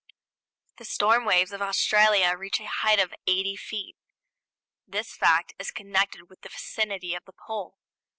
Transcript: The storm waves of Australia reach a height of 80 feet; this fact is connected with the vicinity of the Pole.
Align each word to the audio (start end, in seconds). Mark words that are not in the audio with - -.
The 0.77 0.85
storm 0.85 1.25
waves 1.25 1.51
of 1.51 1.61
Australia 1.61 2.35
reach 2.35 2.59
a 2.59 2.65
height 2.65 2.97
of 2.99 3.13
80 3.27 3.55
feet; 3.55 3.97
this 4.87 5.15
fact 5.15 5.53
is 5.59 5.69
connected 5.69 6.27
with 6.27 6.41
the 6.41 6.49
vicinity 6.49 7.13
of 7.13 7.25
the 7.25 7.33
Pole. 7.33 7.77